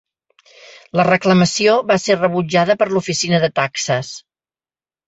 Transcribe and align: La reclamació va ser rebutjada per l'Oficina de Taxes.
La 0.99 1.05
reclamació 1.09 1.75
va 1.91 1.99
ser 2.07 2.17
rebutjada 2.17 2.79
per 2.81 2.91
l'Oficina 2.95 3.45
de 3.47 3.53
Taxes. 3.63 4.15